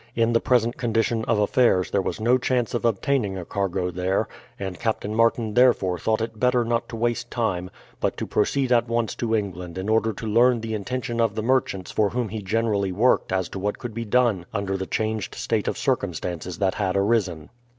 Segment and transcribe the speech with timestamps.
[0.15, 4.27] In the present condition of affairs there was no chance of obtaining a cargo there,
[4.59, 8.87] and Captain Martin therefore thought it better not to waste time, but to proceed at
[8.87, 12.41] once to England in order to learn the intention of the merchants for whom he
[12.41, 16.73] generally worked as to what could be done under the changed state of circumstances that
[16.73, 17.51] had arisen.